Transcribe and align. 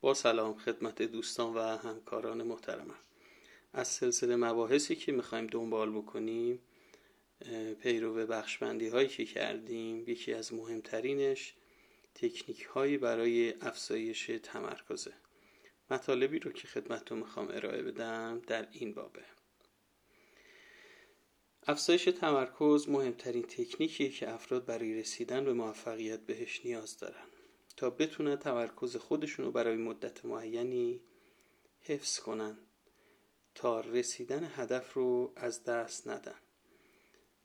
با 0.00 0.14
سلام 0.14 0.58
خدمت 0.58 1.02
دوستان 1.02 1.54
و 1.54 1.60
همکاران 1.60 2.42
محترمم. 2.42 2.98
از 3.72 3.88
سلسله 3.88 4.36
مباحثی 4.36 4.96
که 4.96 5.12
می‌خوایم 5.12 5.46
دنبال 5.46 5.90
بکنیم 5.90 6.62
پیرو 7.82 8.14
بخشبندی 8.26 8.88
هایی 8.88 9.08
که 9.08 9.24
کردیم 9.24 10.04
یکی 10.08 10.34
از 10.34 10.54
مهمترینش 10.54 11.54
تکنیک 12.14 12.62
هایی 12.62 12.98
برای 12.98 13.54
افزایش 13.60 14.30
تمرکزه. 14.42 15.12
مطالبی 15.90 16.38
رو 16.38 16.52
که 16.52 16.68
خدمتتون 16.68 17.18
می‌خوام 17.18 17.48
ارائه 17.50 17.82
بدم 17.82 18.42
در 18.46 18.68
این 18.72 18.94
بابه. 18.94 19.24
افزایش 21.66 22.04
تمرکز 22.04 22.88
مهمترین 22.88 23.42
تکنیکیه 23.42 24.10
که 24.10 24.30
افراد 24.30 24.64
برای 24.64 25.00
رسیدن 25.00 25.44
به 25.44 25.52
موفقیت 25.52 26.20
بهش 26.20 26.60
نیاز 26.64 26.98
دارن. 26.98 27.26
تا 27.78 27.90
بتونن 27.90 28.36
تمرکز 28.36 28.96
خودشون 28.96 29.44
رو 29.44 29.52
برای 29.52 29.76
مدت 29.76 30.24
معینی 30.24 31.00
حفظ 31.80 32.18
کنن 32.18 32.58
تا 33.54 33.80
رسیدن 33.80 34.50
هدف 34.56 34.92
رو 34.92 35.32
از 35.36 35.64
دست 35.64 36.08
ندن. 36.08 36.38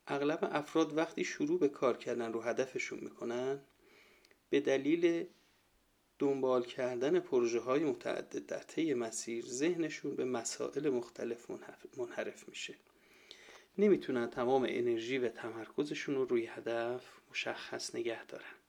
اغلب 0.07 0.39
افراد 0.51 0.97
وقتی 0.97 1.23
شروع 1.23 1.59
به 1.59 1.69
کار 1.69 1.97
کردن 1.97 2.33
رو 2.33 2.41
هدفشون 2.41 2.99
می‌کنن 2.99 3.61
به 4.49 4.59
دلیل 4.59 5.27
دنبال 6.19 6.63
کردن 6.63 7.19
پروژه 7.19 7.59
های 7.59 7.83
متعدد 7.83 8.45
در 8.45 8.63
طی 8.63 8.93
مسیر 8.93 9.45
ذهنشون 9.45 10.15
به 10.15 10.25
مسائل 10.25 10.89
مختلف 10.89 11.51
منحرف 11.97 12.49
میشه. 12.49 12.75
نمی‌تونن 13.77 14.29
تمام 14.29 14.65
انرژی 14.69 15.17
و 15.17 15.29
تمرکزشون 15.29 16.15
رو 16.15 16.25
روی 16.25 16.45
هدف 16.45 17.05
مشخص 17.31 17.95
نگه 17.95 18.25
دارن. 18.25 18.62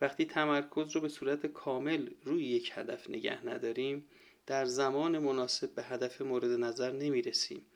وقتی 0.00 0.24
تمرکز 0.24 0.96
رو 0.96 1.00
به 1.00 1.08
صورت 1.08 1.46
کامل 1.46 2.10
روی 2.22 2.44
یک 2.44 2.72
هدف 2.74 3.10
نگه 3.10 3.46
نداریم 3.46 4.08
در 4.46 4.64
زمان 4.64 5.18
مناسب 5.18 5.74
به 5.74 5.82
هدف 5.82 6.22
مورد 6.22 6.50
نظر 6.50 6.92
نمی‌رسیم 6.92 7.66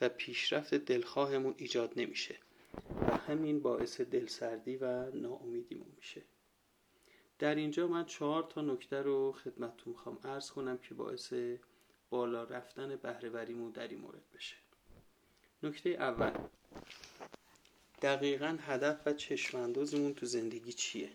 و 0.00 0.08
پیشرفت 0.08 0.74
دلخواهمون 0.74 1.54
ایجاد 1.56 1.92
نمیشه 1.96 2.36
و 3.00 3.16
همین 3.16 3.60
باعث 3.60 4.00
دلسردی 4.00 4.76
و 4.76 5.10
ناامیدیمون 5.10 5.92
میشه. 5.96 6.22
در 7.38 7.54
اینجا 7.54 7.86
من 7.86 8.04
چهار 8.04 8.42
تا 8.42 8.60
نکته 8.60 9.02
رو 9.02 9.32
خدمتتون 9.32 9.92
می‌خوام 9.92 10.18
عرض 10.24 10.50
کنم 10.50 10.78
که 10.78 10.94
باعث 10.94 11.32
بالا 12.10 12.44
رفتن 12.44 12.96
بهرهوریمون 12.96 13.70
در 13.70 13.88
این 13.88 13.98
مورد 13.98 14.22
بشه. 14.34 14.56
نکته 15.62 15.90
اول 15.90 16.32
دقیقا 18.02 18.58
هدف 18.60 19.06
و 19.06 19.12
چشماندازمون 19.12 20.14
تو 20.14 20.26
زندگی 20.26 20.72
چیه؟ 20.72 21.10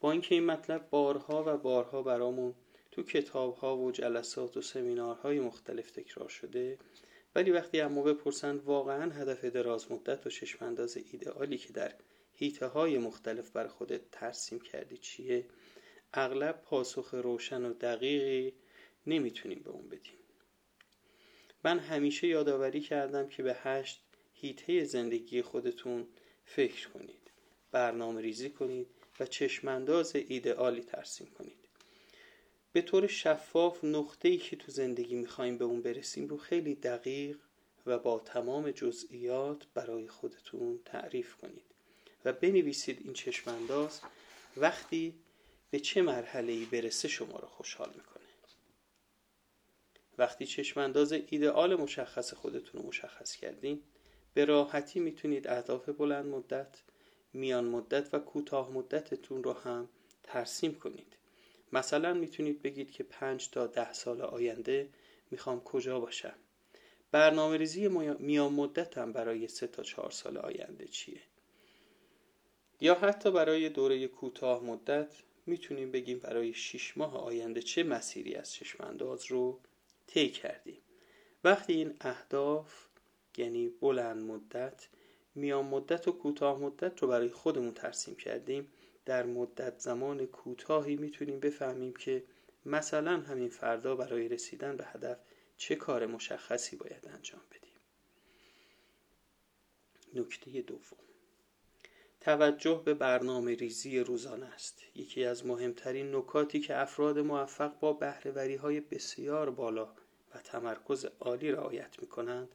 با 0.00 0.12
اینکه 0.12 0.34
این 0.34 0.44
مطلب 0.44 0.90
بارها 0.90 1.44
و 1.46 1.56
بارها 1.56 2.02
برامون 2.02 2.54
تو 2.92 3.02
کتابها 3.02 3.76
و 3.76 3.90
جلسات 3.90 4.56
و 4.56 4.62
سمینارهای 4.62 5.40
مختلف 5.40 5.90
تکرار 5.90 6.28
شده 6.28 6.78
ولی 7.34 7.50
وقتی 7.50 7.80
اما 7.80 8.02
بپرسن 8.02 8.56
واقعا 8.56 9.12
هدف 9.12 9.44
دراز 9.44 9.92
مدت 9.92 10.26
و 10.26 10.30
چشمانداز 10.30 10.96
ایدئالی 10.96 11.58
که 11.58 11.72
در 11.72 11.94
هیته 12.32 12.66
های 12.66 12.98
مختلف 12.98 13.50
بر 13.50 13.66
خودت 13.66 14.10
ترسیم 14.10 14.60
کردی 14.60 14.96
چیه 14.96 15.46
اغلب 16.14 16.62
پاسخ 16.62 17.14
روشن 17.14 17.64
و 17.64 17.72
دقیقی 17.72 18.54
نمی‌تونیم 19.06 19.62
به 19.62 19.70
اون 19.70 19.88
بدیم. 19.88 20.18
من 21.64 21.78
همیشه 21.78 22.26
یادآوری 22.26 22.80
کردم 22.80 23.28
که 23.28 23.42
به 23.42 23.54
هشت 23.54 24.02
هیته 24.32 24.84
زندگی 24.84 25.42
خودتون 25.42 26.06
فکر 26.44 26.88
کنید 26.88 27.30
برنامه 27.72 28.20
ریزی 28.20 28.50
کنید 28.50 28.86
و 29.20 29.26
چشمانداز 29.26 30.16
ایدئالی 30.16 30.82
ترسیم 30.82 31.26
کنید. 31.26 31.68
به 32.72 32.82
طور 32.82 33.06
شفاف 33.06 33.84
نقطه‌ای 33.84 34.36
که 34.36 34.56
تو 34.56 34.72
زندگی 34.72 35.14
می‌خوایم 35.14 35.58
به 35.58 35.64
اون 35.64 35.82
برسیم 35.82 36.28
رو 36.28 36.36
خیلی 36.36 36.74
دقیق 36.74 37.38
و 37.86 37.98
با 37.98 38.18
تمام 38.18 38.70
جزئیات 38.70 39.66
برای 39.74 40.08
خودتون 40.08 40.80
تعریف 40.84 41.34
کنید 41.34 41.64
و 42.24 42.32
بنویسید 42.32 43.00
این 43.04 43.12
چشمانداز 43.12 44.00
وقتی 44.56 45.14
به 45.70 45.80
چه 45.80 46.02
مرحله 46.02 46.52
ای 46.52 46.64
برسه 46.64 47.08
شما 47.08 47.38
رو 47.38 47.48
خوشحال 47.48 47.88
می‌کنه. 47.88 48.18
وقتی 50.18 50.46
چشمانداز 50.46 51.12
ایدئال 51.12 51.74
مشخص 51.74 52.34
خودتون 52.34 52.82
رو 52.82 52.88
مشخص 52.88 53.36
کردین 53.36 53.82
به 54.34 54.44
راحتی 54.44 55.00
می‌تونید 55.00 55.48
اهداف 55.48 55.88
بلند 55.88 56.26
مدت 56.26 56.82
میان 57.32 57.64
مدت 57.64 58.14
و 58.14 58.18
کوتاه 58.18 58.70
مدتتون 58.70 59.42
رو 59.42 59.52
هم 59.52 59.88
ترسیم 60.22 60.74
کنید. 60.74 61.16
مثلا 61.72 62.14
می‌تونید 62.14 62.62
بگید 62.62 62.90
که 62.90 63.04
پنج 63.04 63.50
تا 63.50 63.66
ده 63.66 63.92
سال 63.92 64.20
آینده 64.20 64.88
می‌خوام 65.30 65.60
کجا 65.60 66.00
باشم. 66.00 66.34
برنامه 67.10 67.56
ریزی 67.56 67.88
میان 68.18 68.52
مدتم 68.52 69.12
برای 69.12 69.48
سه 69.48 69.66
تا 69.66 69.82
چهار 69.82 70.10
سال 70.10 70.38
آینده 70.38 70.88
چیه؟ 70.88 71.20
یا 72.80 72.94
حتی 72.94 73.30
برای 73.30 73.68
دوره 73.68 74.08
کوتاه 74.08 74.64
مدت 74.64 75.14
می‌تونیم 75.46 75.90
بگیم 75.90 76.18
برای 76.18 76.54
شیش 76.54 76.96
ماه 76.96 77.16
آینده 77.16 77.62
چه 77.62 77.82
مسیری 77.82 78.34
از 78.34 78.52
چشمانداز 78.52 79.24
رو 79.26 79.60
طی 80.06 80.28
کردیم. 80.30 80.80
وقتی 81.44 81.72
این 81.72 81.94
اهداف 82.00 82.86
یعنی 83.36 83.68
بلند 83.68 84.22
مدت 84.22 84.88
میان 85.34 85.64
مدت 85.64 86.08
و 86.08 86.12
کوتاه 86.12 86.58
مدت 86.58 87.02
رو 87.02 87.08
برای 87.08 87.28
خودمون 87.28 87.74
ترسیم 87.74 88.14
کردیم. 88.14 88.72
در 89.04 89.26
مدت 89.26 89.78
زمان 89.78 90.26
کوتاهی 90.26 90.96
می‌تونیم 90.96 91.40
بفهمیم 91.40 91.94
که 91.94 92.24
مثلا 92.66 93.20
همین 93.20 93.48
فردا 93.48 93.96
برای 93.96 94.28
رسیدن 94.28 94.76
به 94.76 94.84
هدف 94.84 95.18
چه 95.56 95.76
کار 95.76 96.06
مشخصی 96.06 96.76
باید 96.76 97.08
انجام 97.08 97.40
بدیم. 97.50 97.72
نکته 100.14 100.62
دوم. 100.62 100.98
توجه 102.20 102.82
به 102.84 102.94
برنامه 102.94 103.54
ریزی 103.54 104.00
روزانه 104.00 104.46
است. 104.46 104.82
یکی 104.94 105.24
از 105.24 105.46
مهمترین 105.46 106.14
نکاتی 106.14 106.60
که 106.60 106.76
افراد 106.76 107.18
موفق 107.18 107.78
با 107.78 107.92
بهرهوری 107.92 108.54
های 108.54 108.80
بسیار 108.80 109.50
بالا 109.50 109.88
و 110.34 110.38
تمرکز 110.38 111.04
عالی 111.20 111.52
رعایت 111.52 112.00
می 112.00 112.06
کنند 112.06 112.48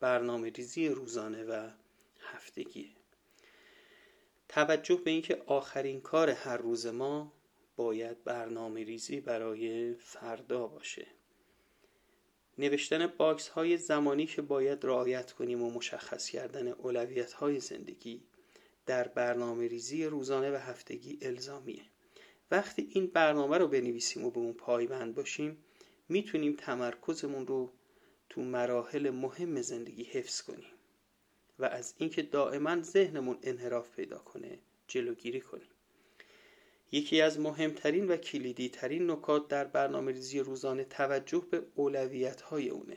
برنامه 0.00 0.50
ریزی 0.50 0.88
روزانه 0.88 1.44
و 1.44 1.70
هفتگیه 2.34 2.90
توجه 4.48 4.94
به 4.94 5.10
اینکه 5.10 5.42
آخرین 5.46 6.00
کار 6.00 6.30
هر 6.30 6.56
روز 6.56 6.86
ما 6.86 7.32
باید 7.76 8.24
برنامه 8.24 8.84
ریزی 8.84 9.20
برای 9.20 9.94
فردا 9.94 10.66
باشه. 10.66 11.06
نوشتن 12.58 13.06
box 13.06 13.48
های 13.48 13.76
زمانی 13.76 14.26
که 14.26 14.42
باید 14.42 14.86
رعایت 14.86 15.32
کنیم 15.32 15.62
و 15.62 15.70
مشخص 15.70 16.28
کردن 16.28 16.68
اولویت 16.68 17.32
های 17.32 17.60
زندگی 17.60 18.22
در 18.86 19.08
برنامه 19.08 19.68
ریزی 19.68 20.04
روزانه 20.04 20.50
و 20.50 20.56
هفتگی 20.56 21.18
الزامیه. 21.22 21.82
وقتی 22.50 22.88
این 22.90 23.06
برنامه 23.06 23.58
رو 23.58 23.68
بنویسیم 23.68 24.24
و 24.24 24.30
به 24.30 24.38
اون 24.38 24.52
پایبند 24.52 25.14
باشیم 25.14 25.64
می‌تونیم 26.08 26.56
تمرکزمون 26.56 27.46
رو 27.46 27.72
تو 28.28 28.42
مراحل 28.42 29.10
مهم 29.10 29.62
زندگی 29.62 30.04
حفظ 30.04 30.42
کنیم. 30.42 30.79
و 31.60 31.64
از 31.64 31.94
اینکه 31.98 32.22
دائما 32.22 32.82
ذهنمون 32.82 33.38
انحراف 33.42 33.90
پیدا 33.96 34.18
کنه 34.18 34.58
جلوگیری 34.88 35.40
کنیم. 35.40 35.68
یکی 36.92 37.20
از 37.20 37.40
مهمترین 37.40 38.08
و 38.08 38.16
کلیدی 38.16 38.68
ترین 38.68 39.10
نکات 39.10 39.48
در 39.48 39.64
برنامه 39.64 40.12
ریزی 40.12 40.40
روزانه 40.40 40.84
توجه 40.84 41.46
به 41.50 41.62
اولویت 41.74 42.40
های 42.40 42.68
اونه 42.68 42.96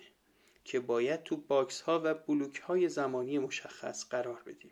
که 0.63 0.79
باید 0.79 1.23
تو 1.23 1.37
box 1.37 1.81
ها 1.81 2.01
و 2.03 2.13
بلوک 2.13 2.59
های 2.59 2.89
زمانی 2.89 3.39
مشخص 3.39 4.09
قرار 4.09 4.43
بدیم. 4.45 4.71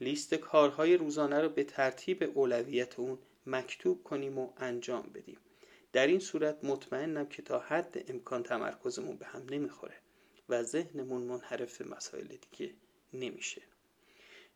لیست 0.00 0.34
کارهای 0.34 0.96
روزانه 0.96 1.40
رو 1.40 1.48
به 1.48 1.64
ترتیب 1.64 2.32
اولویت 2.34 2.98
اون 2.98 3.18
مکتوب 3.46 4.02
کنیم 4.02 4.38
و 4.38 4.52
انجام 4.56 5.10
بدیم. 5.14 5.38
در 5.92 6.06
این 6.06 6.18
صورت 6.18 6.64
مطمئنم 6.64 7.26
که 7.26 7.42
تا 7.42 7.58
حد 7.58 8.10
امکان 8.10 8.42
تمرکزمون 8.42 9.16
به 9.16 9.26
هم 9.26 9.46
نمی‌خوره 9.50 9.96
و 10.48 10.62
ذهنمون 10.62 11.22
منحرف 11.22 11.80
مسائل 11.80 12.26
دیگه 12.26 12.74
نمیشه. 13.12 13.62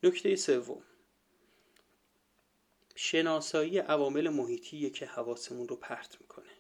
نکته 0.02 0.37
سوم. 0.37 0.82
شناسایی 2.94 3.78
عوامل 3.78 4.28
محیطی 4.28 4.90
که 4.90 5.06
حواسمون 5.06 5.69
رو 5.69 5.76
پرت 5.76 6.16
می‌کنه. 6.20 6.50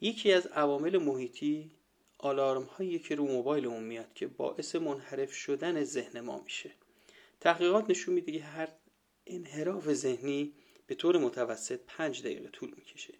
یکی 0.00 0.32
از 0.32 0.46
عوامل 0.46 0.98
محیطی 0.98 1.70
آلارم 2.18 2.62
هایی 2.62 2.98
که 2.98 3.14
رو 3.14 3.26
موبایلمون 3.26 3.82
میاد 3.82 4.14
که 4.14 4.26
باعث 4.26 4.76
منحرف 4.76 5.32
شدن 5.32 5.84
ذهن 5.84 6.20
ما 6.20 6.42
میشه. 6.42 6.70
تحقیقات 7.40 7.90
نشون 7.90 8.14
میده 8.14 8.32
که 8.32 8.42
هر 8.42 8.68
انحراف 9.26 9.92
ذهنی 9.92 10.52
به 10.86 10.94
طور 10.94 11.18
متوسط 11.18 11.80
پنج 11.86 12.22
دقیقه 12.22 12.48
طول 12.48 12.74
می‌کشه. 12.76 13.14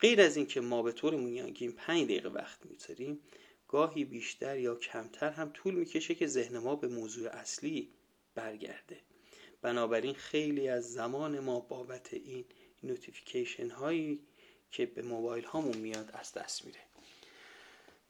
غیر 0.00 0.20
از 0.20 0.36
اینکه 0.36 0.60
ما 0.60 0.82
به 0.82 0.92
طور 0.92 1.14
میانگین 1.14 1.72
پنج 1.72 2.04
دقیقه 2.04 2.28
وقت 2.28 2.66
می‌ذاریم 2.66 3.20
گاهی 3.70 4.04
بیشتر 4.04 4.58
یا 4.58 4.74
کمتر 4.74 5.30
هم 5.30 5.50
طول 5.50 5.74
می‌کشه 5.74 6.14
که 6.14 6.26
ذهن 6.26 6.58
ما 6.58 6.76
به 6.76 6.88
موضوع 6.88 7.28
اصلی 7.28 7.88
برگرده. 8.34 9.00
بنابراین 9.62 10.14
خیلی 10.14 10.68
از 10.68 10.92
زمان 10.92 11.40
ما 11.40 11.60
بابت 11.60 12.14
این 12.14 12.44
نوتیفیکیشن 12.82 13.70
هایی 13.70 14.20
که 14.70 14.86
به 14.86 15.02
موبایل 15.02 15.44
هامون 15.44 15.76
میاد 15.76 16.10
از 16.12 16.32
دست 16.32 16.64
میره. 16.64 16.80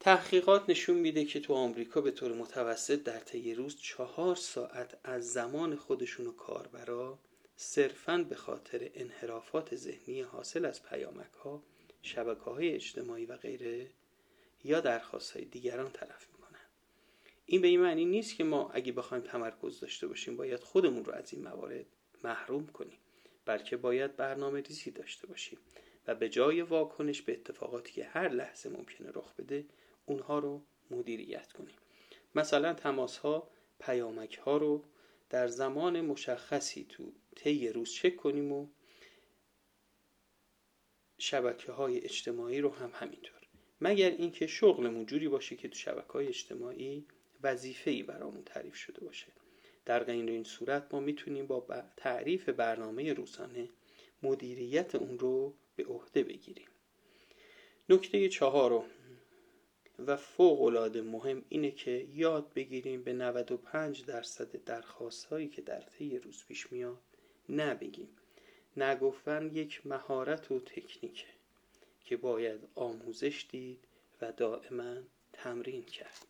تحقیقات 0.00 0.70
نشون 0.70 0.96
میده 0.96 1.24
که 1.24 1.40
تو 1.40 1.54
آمریکا 1.54 2.00
به 2.00 2.10
طور 2.10 2.32
متوسط 2.32 3.02
در 3.02 3.20
طی 3.20 3.54
روز 3.54 3.76
چهار 3.80 4.36
ساعت 4.36 4.98
از 5.04 5.32
زمان 5.32 5.76
خودشون 5.76 6.26
و 6.26 6.32
کاربرا 6.32 7.18
صرفا 7.56 8.18
به 8.28 8.36
خاطر 8.36 8.90
انحرافات 8.94 9.76
ذهنی 9.76 10.20
حاصل 10.20 10.64
از 10.64 10.82
پیامک 10.82 11.32
ها 11.44 11.62
شبکه 12.02 12.40
های 12.40 12.74
اجتماعی 12.74 13.26
و 13.26 13.36
غیره 13.36 13.90
یا 14.64 14.80
درخواست 14.80 15.32
های 15.32 15.44
دیگران 15.44 15.92
تلف 15.92 16.26
می‌کنن 16.32 16.58
این 17.46 17.60
به 17.60 17.68
این 17.68 17.80
معنی 17.80 18.04
نیست 18.04 18.36
که 18.36 18.44
ما 18.44 18.70
اگه 18.70 18.92
بخوایم 18.92 19.22
تمرکز 19.22 19.80
داشته 19.80 20.06
باشیم 20.06 20.36
باید 20.36 20.60
خودمون 20.60 21.04
رو 21.04 21.12
از 21.12 21.32
این 21.32 21.42
موارد 21.42 21.86
محروم 22.24 22.66
کنیم 22.66 22.98
بلکه 23.44 23.76
باید 23.76 24.16
برنامه 24.16 24.60
ریزی 24.60 24.90
داشته 24.90 25.26
باشیم 25.26 25.58
و 26.06 26.14
به 26.14 26.28
جای 26.28 26.62
واکنش 26.62 27.22
به 27.22 27.32
اتفاقاتی 27.32 27.92
که 27.92 28.04
هر 28.04 28.28
لحظه 28.28 28.68
ممکنه 28.68 29.10
رخ 29.14 29.34
بده 29.34 29.66
اونها 30.06 30.38
رو 30.38 30.62
مدیریت 30.90 31.52
کنیم. 31.52 31.76
مثلا 32.34 32.74
تماس 32.74 33.16
ها 33.16 33.50
پیامک 33.80 34.38
ها 34.38 34.56
رو 34.56 34.84
در 35.30 35.48
زمان 35.48 36.00
مشخصی 36.00 36.86
تو 36.88 37.12
طی 37.36 37.68
روز 37.68 37.92
چک 37.92 38.16
کنیم 38.16 38.52
و 38.52 38.68
شبکه 41.18 41.72
های 41.72 42.04
اجتماعی 42.04 42.60
رو 42.60 42.74
هم 42.74 42.90
همینطور. 42.94 43.39
مگر 43.80 44.10
اینکه 44.10 44.46
شغلمون 44.46 45.06
جوری 45.06 45.28
باشه 45.28 45.56
که 45.56 45.68
تو 45.68 45.78
شبکه 45.78 46.12
های 46.12 46.28
اجتماعی 46.28 47.04
وظیفه 47.42 47.90
ای 47.90 48.02
برامون 48.02 48.42
تعریف 48.42 48.74
شده 48.74 49.04
باشه. 49.04 49.26
در 49.84 50.04
غیر 50.04 50.30
این 50.30 50.44
صورت 50.44 50.94
ما 50.94 51.00
می‌تونیم 51.00 51.46
با 51.46 51.66
تعریف 51.96 52.48
برنامه 52.48 53.12
روزانه 53.12 53.68
مدیریت 54.22 54.94
اون 54.94 55.18
رو 55.18 55.54
به 55.76 55.84
عهده 55.84 56.22
بگیریم. 56.22 56.68
نکته 57.88 58.28
چهارم 58.28 58.84
و 60.06 60.16
فوق 60.16 60.62
العاده 60.62 61.02
مهم 61.02 61.44
اینه 61.48 61.70
که 61.70 62.06
یاد 62.14 62.52
بگیریم 62.54 63.02
به 63.02 63.12
95 63.12 64.04
درصد 64.04 64.64
درخواست 64.64 65.24
هایی 65.24 65.48
که 65.48 65.62
در 65.62 65.80
طی 65.80 66.18
روز 66.18 66.44
پیش 66.48 66.72
میاد 66.72 67.00
نبگیم. 67.48 68.08
نگفتن 68.76 69.50
یک 69.54 69.86
مهارت 69.86 70.50
و 70.50 70.60
تکنیکه. 70.60 71.26
که 72.10 72.16
باید 72.16 72.68
آموزش 72.74 73.46
دید 73.50 73.84
و 74.22 74.32
دائما 74.32 74.94
تمرین 75.32 75.82
کرد. 75.82 76.26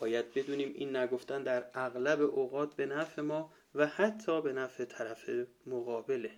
باید 0.00 0.34
بدونیم 0.34 0.72
این 0.74 0.96
نگفتن 0.96 1.42
در 1.42 1.64
اغلب 1.74 2.20
اوقات 2.20 2.74
به 2.74 2.86
نفع 2.86 3.22
ما 3.22 3.52
و 3.74 3.86
حتی 3.86 4.42
به 4.42 4.52
نفع 4.52 4.84
طرف 4.84 5.30
مقابله. 5.66 6.30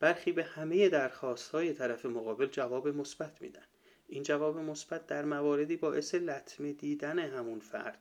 برخی 0.00 0.32
به 0.32 0.44
همه 0.44 0.88
درخواست 0.88 1.50
های 1.50 1.72
طرف 1.72 2.06
مقابل 2.06 2.46
جواب 2.46 2.88
مثبت 2.88 3.42
میدن. 3.42 3.66
این 4.08 4.22
جواب 4.22 4.58
مثبت 4.58 5.06
در 5.06 5.24
مواردی 5.24 5.76
باعث 5.76 6.14
لطمه 6.14 6.72
دیدن 6.72 7.18
همون 7.18 7.60
فرد 7.60 7.98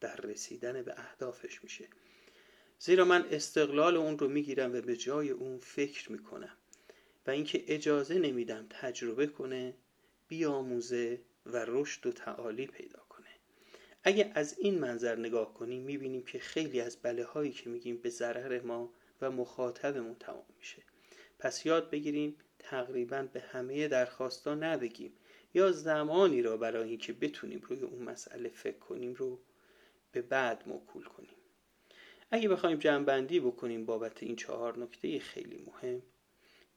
در 0.00 0.16
رسیدن 0.16 0.82
به 0.82 0.94
اهدافش 0.96 1.64
میشه. 1.64 1.84
زیرا 2.78 3.04
من 3.04 3.26
استقلال 3.30 3.96
اون 3.96 4.18
رو 4.18 4.28
می‌گیرم 4.28 4.74
و 4.74 4.80
به 4.80 4.96
جای 4.96 5.30
اون 5.30 5.58
فکر 5.58 6.12
می‌کنم. 6.12 6.56
و 7.26 7.30
اینکه 7.30 7.64
اجازه 7.66 8.18
نمیدم 8.18 8.66
تجربه 8.70 9.26
کنه 9.26 9.74
بیاموزه 10.28 11.20
و 11.46 11.64
رشد 11.68 12.06
و 12.06 12.12
تعالی 12.12 12.66
پیدا 12.66 13.02
کنه. 13.08 13.26
اگه 14.04 14.32
از 14.34 14.58
این 14.58 14.78
منظر 14.78 15.16
نگاه 15.16 15.54
کنیم 15.54 15.82
می‌بینیم 15.82 16.22
که 16.22 16.38
خیلی 16.38 16.80
از 16.80 16.96
بله 17.02 17.24
هایی 17.24 17.52
که 17.52 17.70
میگیم 17.70 17.96
به 17.96 18.10
ضرر 18.10 18.60
ما 18.60 18.92
و 19.20 19.30
مخاطبمون 19.30 20.14
تمام 20.14 20.46
میشه. 20.58 20.82
پس 21.38 21.66
یاد 21.66 21.90
بگیریم 21.90 22.36
تقریبا 22.58 23.28
به 23.32 23.40
همه 23.40 23.88
درخواستا 23.88 24.54
نبگیم. 24.54 25.12
یا 25.54 25.72
زمانی 25.72 26.42
را 26.42 26.56
برای 26.56 26.88
اینکه 26.88 27.12
بتونیم 27.12 27.60
روی 27.60 27.80
اون 27.80 28.02
مسئله 28.02 28.48
فکر 28.48 28.78
کنیم 28.78 29.14
رو 29.14 29.40
به 30.12 30.22
بعد 30.22 30.62
موکول 30.66 31.04
کنیم. 31.04 31.36
اگه 32.30 32.48
بخوایم 32.48 32.78
جمعبندی 32.78 33.40
بکنیم 33.40 33.86
بابت 33.86 34.22
این 34.22 34.36
چهار 34.36 34.78
نکته 34.78 35.18
خیلی 35.18 35.64
مهم 35.66 36.02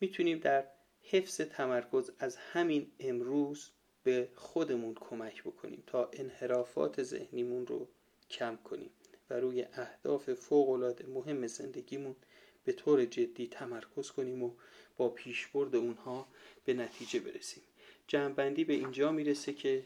می‌تونیم 0.01 0.40
در 0.40 0.68
حفظ 1.04 1.42
تمرکز 1.42 2.12
از 2.19 2.36
همین 2.36 2.92
امروز 3.00 3.72
به 4.04 4.30
خودمون 4.36 4.94
کمک 4.94 5.44
بکنیم 5.44 5.84
تا 5.88 6.10
انحرافات 6.13 7.04
ذهنیمون 7.04 7.68
رو 7.68 7.88
کم 8.30 8.57
کنیم 8.63 8.90
و 9.30 9.34
روی 9.34 9.66
اهداف 9.74 10.34
فوقالعاده 10.34 11.07
مهم 11.07 11.48
زندگیمون 11.48 12.16
به 12.63 12.72
طور 12.72 13.06
جدی 13.06 13.48
تمرکز 13.48 14.12
کنیم 14.12 14.44
و 14.44 14.51
با 14.98 15.10
پیشبرد 15.10 15.75
اونها 15.75 16.28
به 16.66 16.74
نتیجه 16.74 17.19
برسیم. 17.19 17.63
جمعبندی 18.07 18.63
به 18.63 18.74
اینجا 18.74 19.12
می‌رسه 19.12 19.54
که 19.54 19.84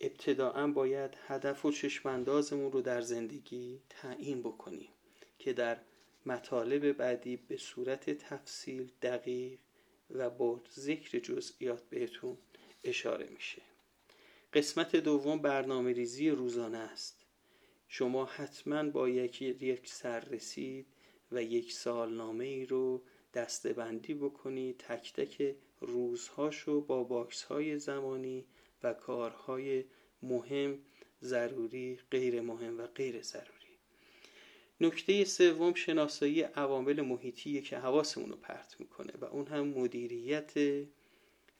ابتداعا 0.00 0.66
باید 0.66 1.10
هدف 1.26 1.64
و 1.64 1.72
چشماندازمون 1.72 2.72
رو 2.72 2.82
در 2.82 3.00
زندگی 3.00 3.80
تعیین 3.90 4.40
بکنیم 4.40 4.88
که 5.38 5.52
در 5.52 5.76
مطالب 6.26 6.92
بعدی 6.92 7.36
به 7.36 7.56
صورت 7.56 8.10
تفصیل 8.10 8.90
دقیق 9.02 9.58
و 10.10 10.30
با 10.30 10.60
ذکر 10.74 11.18
جزئیات 11.18 11.82
بهتون 11.90 12.36
اشاره 12.84 13.26
میشه. 13.26 13.62
قسمت 14.52 14.96
دوم 14.96 15.38
برنامه 15.38 15.92
ریزی 15.92 16.30
روزانه 16.30 16.78
است. 16.78 17.16
شما 17.88 18.24
حتما 18.24 18.90
با 18.90 19.08
یکی 19.08 19.44
یک 19.46 19.88
سررسید 19.88 20.86
و 21.32 21.42
یک 21.42 21.72
سالنامه 21.72 22.44
ای 22.44 22.66
رو 22.66 23.02
دستبندی 23.34 24.14
بکنید 24.14 24.76
تک 24.78 25.12
تک 25.12 25.56
روزهاشو 25.80 26.80
با 26.80 27.04
box 27.04 27.42
های 27.42 27.78
زمانی 27.78 28.44
و 28.82 28.92
کارهای 28.92 29.84
مهم 30.22 30.78
ضروری 31.22 31.98
غیر 32.10 32.40
مهم 32.40 32.78
و 32.78 32.86
غیر 32.86 33.22
ضروری. 33.22 33.69
نکته 34.80 35.24
سوم 35.24 35.74
شناسایی 35.74 36.42
عوامل 36.42 37.00
محیطیه 37.00 37.60
که 37.62 37.78
حواسمون 37.78 38.30
رو 38.30 38.36
پرت 38.36 38.76
می‌کنه 38.80 39.12
و 39.20 39.24
اون 39.24 39.46
هم 39.46 39.68
مدیریت 39.68 40.52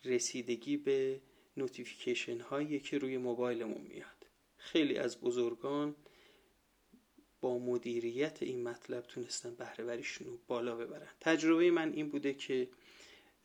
رسیدگی 0.04 0.76
به 0.76 1.20
notification 1.56 2.40
هایی 2.40 2.80
که 2.80 2.98
روی 2.98 3.18
موبایلمون 3.18 3.80
میاد. 3.80 4.26
خیلی 4.56 4.96
از 4.96 5.20
بزرگان 5.20 5.96
با 7.40 7.58
مدیریت 7.58 8.42
این 8.42 8.62
مطلب 8.62 9.06
تونستن 9.06 9.54
بهرهوریشون 9.54 10.26
رو 10.26 10.38
بالا 10.46 10.76
ببرن. 10.76 11.08
تجربه 11.20 11.70
من 11.70 11.92
این 11.92 12.08
بوده 12.08 12.34
که 12.34 12.68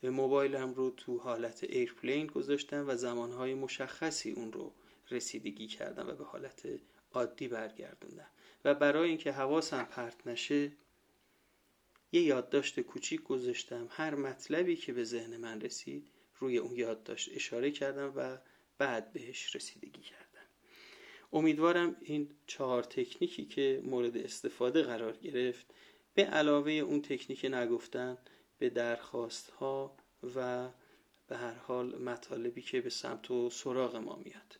موبایلم 0.02 0.74
رو 0.74 0.90
تو 0.90 1.18
حالت 1.18 1.64
airplane 1.64 2.26
گذاشتم 2.26 2.84
و 2.88 2.96
زمانهای 2.96 3.54
مشخصی 3.54 4.30
اون 4.30 4.52
رو 4.52 4.72
رسیدگی 5.10 5.66
کردم 5.66 6.08
و 6.08 6.12
به 6.12 6.24
حالت 6.24 6.68
عادی 7.12 7.48
برگردوندم. 7.48 8.28
و 8.66 8.74
برای 8.74 9.08
اینکه 9.08 9.32
حواسم 9.32 9.84
پرت 9.84 10.26
نشه 10.26 10.72
یه 12.12 12.22
یادداشت 12.22 12.80
کوچیک 12.80 13.22
گذاشتم. 13.22 13.88
هر 13.90 14.14
مطلبی 14.14 14.76
که 14.76 14.92
به 14.92 15.04
ذهن 15.04 15.36
من 15.36 15.60
رسید 15.60 16.10
روی 16.38 16.58
اون 16.58 16.76
یادداشت 16.76 17.30
اشاره 17.34 17.70
کردم 17.70 18.12
و 18.16 18.38
بعد 18.78 19.12
بهش 19.12 19.56
رسیدگی 19.56 20.02
کردم. 20.02 20.46
امیدوارم 21.32 21.96
این 22.00 22.28
چهار 22.46 22.82
تکنیکی 22.82 23.44
که 23.44 23.82
مورد 23.84 24.16
استفاده 24.16 24.82
قرار 24.82 25.16
گرفت 25.16 25.66
به 26.14 26.24
علاوه 26.24 26.72
اون 26.72 27.02
تکنیک 27.02 27.44
نگفتن 27.44 28.18
به 28.58 28.70
درخواست 28.70 29.50
ها 29.50 29.96
و 30.36 30.68
به 31.28 31.36
هر 31.36 31.54
حال 31.54 32.02
مطالبی 32.02 32.62
که 32.62 32.80
به 32.80 32.90
سمت 32.90 33.30
و 33.30 33.50
سراغ 33.50 33.96
ما 33.96 34.16
میاد. 34.24 34.58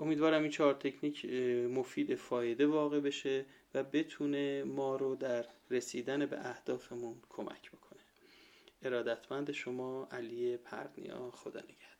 امیدوارم 0.00 0.42
این 0.42 0.50
چهار 0.50 0.74
تکنیک 0.74 1.24
مفید 1.70 2.14
فایده 2.14 2.66
واقع 2.66 3.00
بشه 3.00 3.44
و 3.74 3.82
بتونه 3.82 4.64
ما 4.64 4.96
رو 4.96 5.14
در 5.14 5.46
رسیدن 5.70 6.26
به 6.26 6.48
اهدافمون 6.48 7.16
کمک 7.28 7.70
بکنه. 7.70 8.00
ارادتمند 8.82 9.52
شما 9.52 10.08
علی 10.12 10.56
پرنیا 10.56 11.30
خدا 11.30 11.60
نگهدار. 11.60 11.99